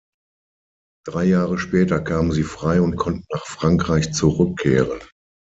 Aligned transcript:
Drei 1.05 1.25
Jahr 1.25 1.55
später 1.59 1.99
kamen 1.99 2.31
sie 2.31 2.41
frei 2.41 2.81
und 2.81 2.95
konnten 2.95 3.27
nach 3.29 3.45
Frankreich 3.45 4.11
zurückkehren. 4.13 4.99